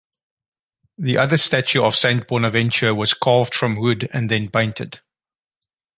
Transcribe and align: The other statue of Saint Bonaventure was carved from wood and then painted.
The 0.97 1.15
other 1.19 1.37
statue 1.37 1.83
of 1.83 1.93
Saint 1.95 2.27
Bonaventure 2.27 2.95
was 2.95 3.13
carved 3.13 3.53
from 3.53 3.75
wood 3.79 4.09
and 4.11 4.31
then 4.31 4.49
painted. 4.49 4.99